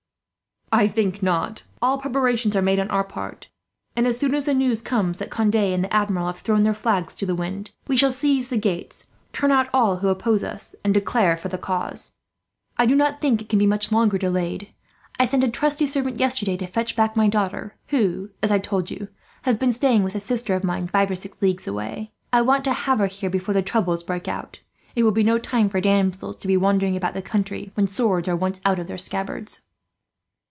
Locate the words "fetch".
16.67-16.95